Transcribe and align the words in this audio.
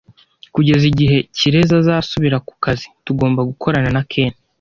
Kugeza 0.53 0.83
igihe 0.91 1.17
Kirezi 1.37 1.73
azasubira 1.81 2.37
ku 2.47 2.53
kazi, 2.63 2.85
tugomba 3.05 3.41
gukora 3.49 3.77
na 3.95 4.03
Ken. 4.11 4.31